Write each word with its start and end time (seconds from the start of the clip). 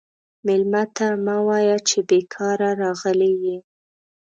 مېلمه 0.45 0.83
ته 0.95 1.07
مه 1.25 1.37
وایه 1.47 1.77
چې 1.89 1.97
بیکاره 2.09 2.69
راغلی 2.81 3.33
یې. 3.43 3.57